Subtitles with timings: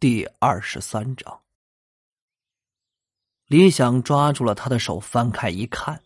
[0.00, 1.40] 第二十三章。
[3.48, 6.00] 李想抓住了他的手，翻开一看，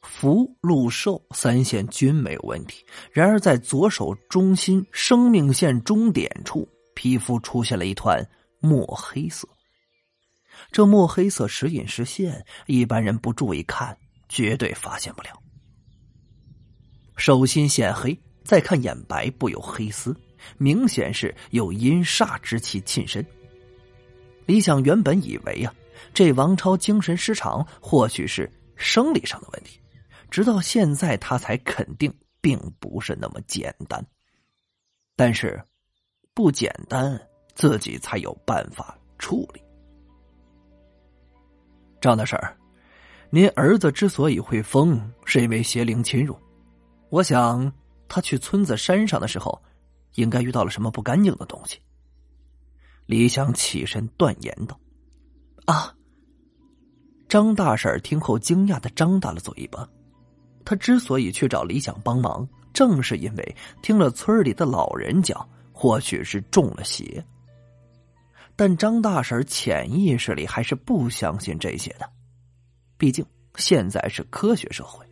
[0.00, 2.82] 福、禄、寿三线均没有问题。
[3.12, 8.26] 然而，在左手中心生命线终点处，皮肤出现了一团
[8.58, 9.46] 墨黑色。
[10.72, 13.94] 这墨黑色时隐时现，一般人不注意看，
[14.30, 15.28] 绝对发现不了。
[17.18, 20.18] 手心显黑，再看眼白布有黑丝。
[20.58, 23.24] 明显是有阴煞之气侵身。
[24.46, 25.74] 李想原本以为呀，
[26.12, 29.80] 这王超精神失常或许是生理上的问题，
[30.30, 32.12] 直到现在他才肯定
[32.42, 34.04] 并不是那么简单。
[35.16, 35.58] 但是，
[36.34, 37.18] 不简单，
[37.54, 39.62] 自己才有办法处理。
[42.00, 42.38] 张大婶，
[43.30, 46.38] 您儿子之所以会疯，是因为邪灵侵入。
[47.08, 47.72] 我想
[48.08, 49.58] 他去村子山上的时候。
[50.14, 51.78] 应该遇到了什么不干净的东西。
[53.06, 54.78] 李想起身断言道
[55.66, 55.94] ：“啊！”
[57.28, 59.88] 张大婶听后惊讶的张大了嘴巴。
[60.64, 67.22] 他之所以去找李想帮忙，正是因为听了村里的老人讲，或许是中了邪。
[68.56, 72.08] 但张大婶潜意识里还是不相信这些的，
[72.96, 75.04] 毕竟现在是科学社会，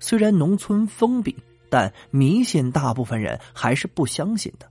[0.00, 1.36] 虽然农村封闭。
[1.70, 4.70] 但迷信，大部分人还是不相信的。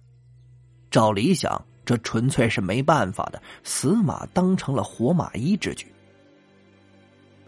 [0.90, 5.86] 照理想，这纯粹是没办法的，死马当成了活马医之举。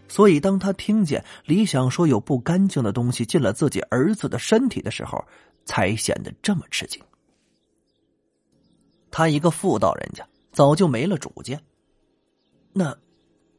[0.08, 5.24] 所以，当他听见李想说有不干净的东西进了自己儿子的身体的时候，
[5.64, 7.00] 才显得这么吃惊。
[9.10, 11.60] 他一个妇道人家，早就没了主见。
[12.72, 12.96] 那，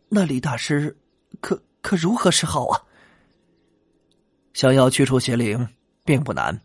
[0.09, 0.97] 那李大师，
[1.39, 2.81] 可可如何是好啊？
[4.53, 5.67] 想要去除邪灵。
[6.03, 6.59] 并不难。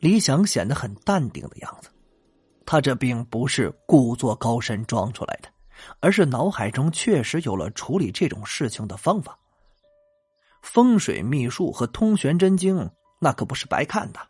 [0.00, 1.88] 李想显得很淡定的样子，
[2.64, 5.48] 他这并不是故作高深装出来的，
[5.98, 9.36] 而是脑海中确实有了处理这种事情的方法。
[10.62, 12.88] 风水秘术和通玄真经，
[13.18, 14.20] 那可不是白看的。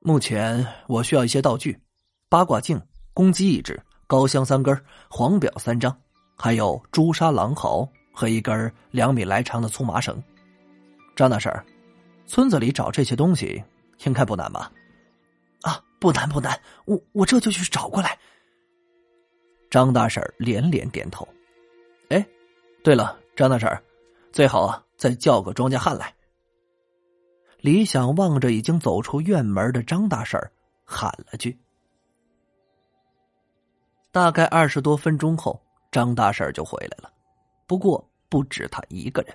[0.00, 1.80] 目前我需要一些道具：
[2.28, 2.80] 八卦镜、
[3.12, 5.96] 公鸡一只、高香三根、黄表三张，
[6.36, 10.20] 还有朱砂狼毫和一根两米来长的粗麻绳。
[11.14, 11.52] 张大婶。
[12.26, 13.62] 村子里找这些东西
[14.04, 14.72] 应该不难吧？
[15.62, 18.18] 啊，不难不难，我我这就去找过来。
[19.70, 21.26] 张大婶连连点头。
[22.10, 22.26] 哎，
[22.82, 23.82] 对了，张大婶
[24.32, 26.14] 最好再叫个庄稼汉来。
[27.60, 30.40] 李想望着已经走出院门的张大婶
[30.84, 31.58] 喊了句。
[34.12, 35.60] 大概二十多分钟后，
[35.90, 37.12] 张大婶就回来了，
[37.66, 39.34] 不过不止他一个人。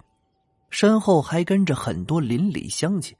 [0.69, 3.17] 身后还跟着很多邻里乡亲，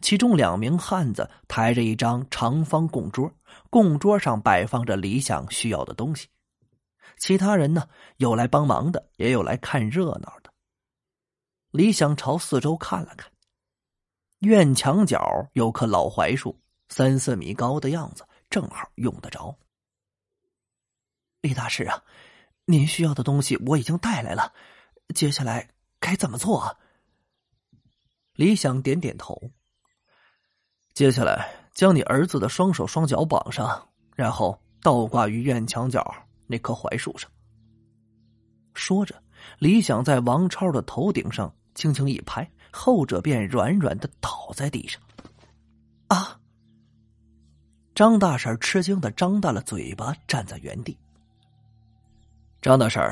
[0.00, 3.32] 其中两名汉子抬着一张长方供桌，
[3.70, 6.28] 供桌上摆放着李想需要的东西。
[7.18, 10.52] 其他人呢，有来帮忙的，也有来看热闹的。
[11.70, 13.30] 李想朝四周看了看，
[14.40, 16.58] 院墙角有棵老槐树，
[16.88, 19.56] 三四米高的样子，正好用得着。
[21.40, 22.02] 李大师啊，
[22.64, 24.52] 您需要的东西我已经带来了，
[25.14, 25.70] 接下来
[26.00, 26.76] 该怎么做啊？
[28.36, 29.40] 李想点点头。
[30.92, 36.14] 接下来，将你儿子的双手双脚绑上，然后倒挂于院墙角
[36.46, 37.30] 那棵槐树上。
[38.74, 39.22] 说着，
[39.58, 45.00] 李想在王超的头顶上轻轻一拍，后者便软软的倒在地上。
[46.08, 46.38] 啊！
[47.94, 50.96] 张大婶吃惊的张大了嘴巴，站在原地。
[52.60, 53.02] 张大婶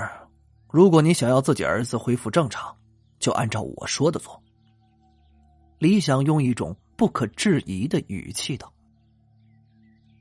[0.69, 2.77] 如果你想要自己儿子恢复正常，
[3.19, 4.39] 就按照我说的做。
[5.79, 8.73] 李想用一种不可置疑的语气道：“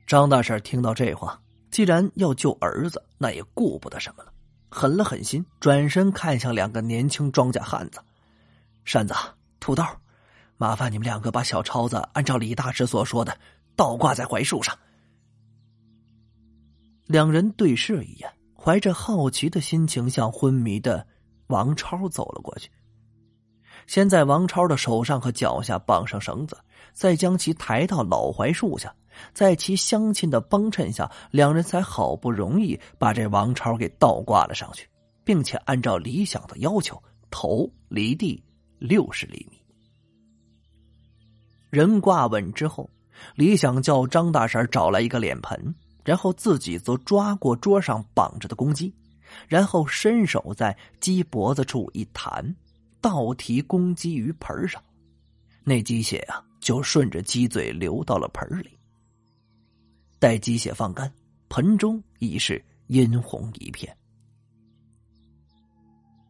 [0.06, 4.32] 张大婶听到这话，既然要救儿子，那也顾不得什么了，
[4.68, 8.00] 狠了狠心，转身看向两个年轻庄稼汉子
[8.84, 9.14] ：‘扇子、
[9.60, 9.84] 土豆，
[10.56, 13.38] 麻烦你们两个把小超子按照李大师所说的
[13.76, 14.76] 倒挂在槐树上。’
[17.06, 21.06] 两人对视一眼，怀着好奇的心情向昏迷的
[21.46, 22.68] 王超走了过去。”
[23.86, 26.56] 先在王超的手上和脚下绑上绳子，
[26.92, 28.94] 再将其抬到老槐树下，
[29.32, 34.88] 在其乡亲的帮衬下，两人才好不容易把这王超给倒挂了上去，
[35.24, 38.42] 并且按照李想的要求，头离地
[38.78, 39.60] 六十厘米。
[41.70, 42.88] 人挂稳之后，
[43.34, 48.94] 李想叫张大婶找来一个脸盆，然后自己则抓过桌上绑着的公鸡，
[49.48, 52.54] 然后伸手在鸡脖子处一弹。
[53.04, 54.82] 倒提公鸡于盆上，
[55.62, 58.78] 那鸡血啊，就顺着鸡嘴流到了盆里。
[60.18, 61.12] 待鸡血放干，
[61.50, 63.94] 盆中已是殷红一片。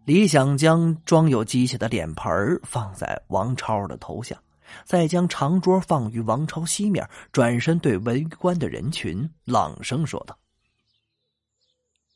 [0.05, 4.37] 李想将装有鸡血的脸盆放在王超的头下，
[4.85, 10.37] 再将长桌放于王超西面，转身对围观的人群朗声说道：“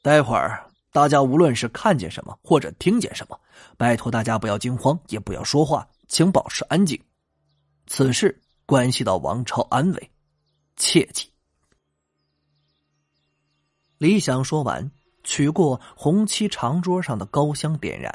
[0.02, 0.68] 待会儿
[0.98, 3.38] 大家无论是看见什么或者听见什么，
[3.76, 7.00] 拜托大家不要惊慌，也不要说话，请保持安静。
[7.86, 10.10] 此事关系到王朝安危，
[10.74, 11.30] 切记。”
[13.98, 14.90] 李想说完。
[15.24, 18.10] 取过红漆长桌上的高香，点燃，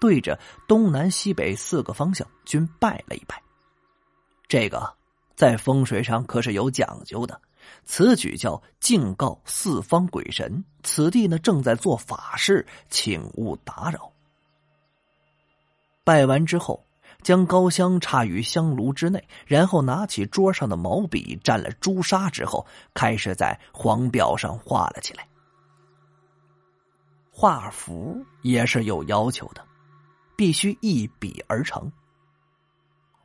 [0.00, 3.40] 对着东南西北四个方向均拜了一拜。
[4.48, 4.92] 这个
[5.36, 7.40] 在风水上可是有讲究的，
[7.84, 14.12] 此举叫敬告四方鬼神，此地呢正在做法事，请勿打扰。
[16.04, 16.84] 拜完之后，
[17.22, 25.26] 将高香插于香炉之内，然后拿起桌上的毛笔，蘸了朱砂之后，开始在黄表上画了起来。
[27.30, 29.64] 画符也是有要求的，
[30.36, 31.90] 必须一笔而成。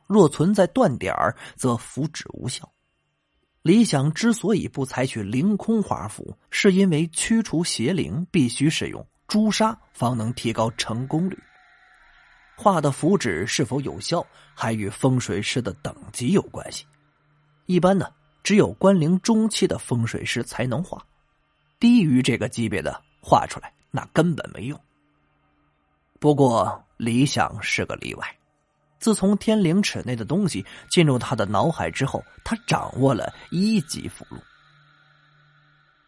[0.06, 1.14] 若存在断点，
[1.56, 2.70] 则符纸无效。
[3.64, 11.42] 李想之所以不采取凌空画符，是因为驱除邪灵必须使用朱砂，方能提高成功率。
[12.56, 16.84] 画的符纸是否有效，还与风水师的等级有关系。
[17.64, 18.12] 一般呢，
[18.42, 21.02] 只有关灵中期的风水师才能画，
[21.80, 23.72] 低于这个级别的画出来。
[23.90, 24.78] 那根本没用。
[26.20, 28.36] 不过李想是个例外，
[29.04, 34.38] 自从天灵尺内的东西进入他的脑海之后，他掌握了一级符箓。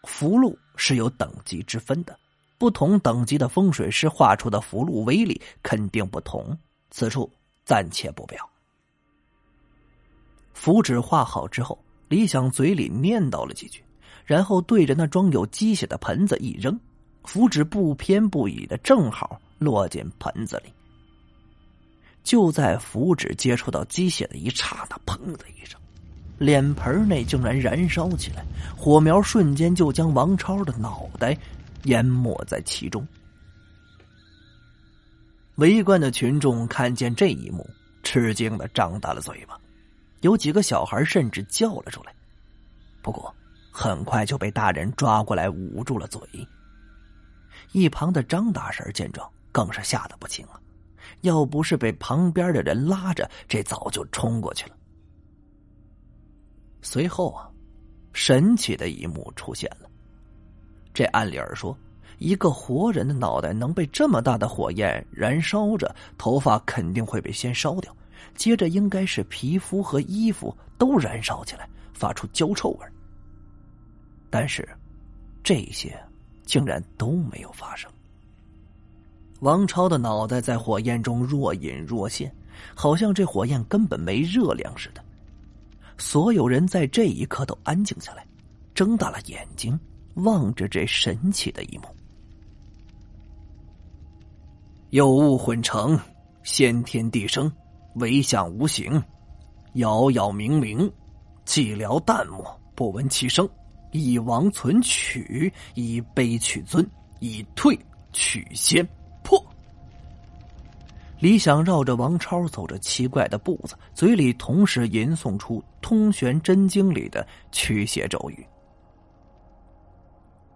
[0.05, 2.19] 符箓是有等级之分的，
[2.57, 6.59] 不同等级的风水师画出的符箓威力肯定不同，
[6.91, 7.31] 此处
[7.67, 8.49] 暂且不表。
[10.55, 11.79] 符纸画好之后，
[12.09, 13.85] 李想嘴里念叨了几句，
[14.25, 16.81] 然后对着那装有鸡血的盆子一扔。
[17.25, 20.73] 符纸不偏不倚的，正好落进盆子里。
[22.27, 25.81] 就在符纸接触到鸡血的一刹那，砰的一声，
[26.39, 28.45] 脸盆内竟然燃烧起来，
[28.77, 31.39] 火苗瞬间就将王超的脑袋
[31.85, 33.07] 淹没在其中。
[35.55, 37.65] 围观的群众看见这一幕，
[38.03, 39.57] 吃惊的张大了嘴巴，
[40.23, 42.13] 有几个小孩甚至叫了出来。
[43.03, 43.33] 不过，
[43.71, 46.21] 很快就被大人抓过来捂住了嘴。
[47.71, 50.59] 一旁的张大婶见状，更是吓得不轻啊！
[51.27, 54.77] 要不是被旁边的人拉着，这早就冲过去了。
[56.81, 57.51] 随后啊，
[58.13, 59.89] 神奇的一幕出现了。
[60.95, 61.77] 这按理儿说，
[62.19, 67.95] 一个活人的脑袋能被这么大的火焰燃烧着，头发肯定会被先烧掉，
[68.35, 72.87] 接着应该是皮肤和衣服都燃烧起来，发出焦臭味。
[74.31, 74.69] 但是，
[75.45, 75.97] 这些。
[76.47, 77.91] 竟然都没有发生。
[79.41, 82.35] 王超的脑袋在火焰中若隐若现，
[82.75, 85.05] 好像这火焰根本没热量似的。
[85.99, 88.27] 所有人在这一刻都安静下来，
[88.75, 89.79] 睁大了眼睛
[90.15, 91.85] 望着这神奇的一幕。
[94.91, 95.99] 有物混成，
[96.43, 97.53] 先天地生，
[97.97, 99.03] 唯相无形，
[99.75, 100.91] 杳杳冥冥，
[101.45, 103.49] 寂寥淡漠，不闻其声。
[103.93, 106.87] 以亡存取，以卑取尊，
[107.21, 107.79] 以退
[108.13, 108.87] 取先。
[111.27, 118.47] 李想绕着王超走着奇怪的步子，嘴里同时吟诵出《通玄真经》里的驱邪咒语。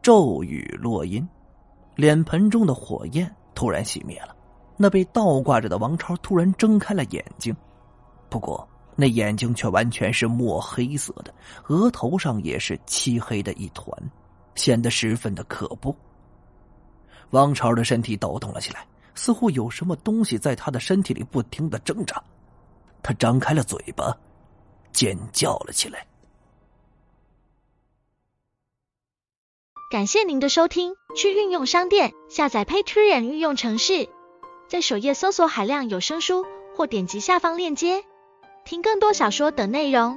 [0.01, 1.29] 咒语落音，
[1.97, 4.37] 脸盆中的火焰突然熄灭了。
[4.77, 7.53] 那被倒挂着的王超突然睁开了眼睛，
[8.29, 8.65] 不过。
[8.95, 11.35] 那眼睛却完全是墨黑色的，
[11.67, 13.85] 额头上也是漆黑的一团，
[14.55, 15.93] 显得十分的可怖。
[17.31, 22.23] 王超的身体抖动了起来，似乎有什么东西在他的身体里不停的挣扎。
[23.03, 24.17] 他张开了嘴巴，
[24.93, 26.07] 尖叫了起来。
[29.91, 34.09] 感谢您的收听，去运用商店下载 Patreon 运用城市，
[34.69, 38.05] 在首页搜索海量有声书，或点击下方链接。
[38.65, 40.17] 听更多小说等内容。